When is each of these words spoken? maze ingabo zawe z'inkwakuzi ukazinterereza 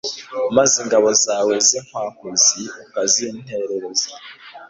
maze 0.55 0.75
ingabo 0.83 1.09
zawe 1.23 1.53
z'inkwakuzi 1.67 2.61
ukazinterereza 2.83 4.09